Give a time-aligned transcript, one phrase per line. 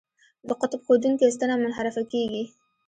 [0.47, 2.43] د قطب ښودونکې ستنه منحرفه کیږي.